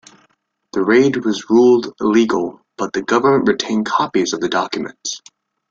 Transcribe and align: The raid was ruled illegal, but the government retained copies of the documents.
The 0.73 0.83
raid 0.83 1.17
was 1.17 1.47
ruled 1.51 1.93
illegal, 2.01 2.59
but 2.75 2.91
the 2.91 3.03
government 3.03 3.47
retained 3.47 3.85
copies 3.85 4.33
of 4.33 4.39
the 4.41 4.49
documents. 4.49 5.21